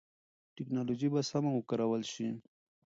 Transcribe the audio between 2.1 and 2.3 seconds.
شي.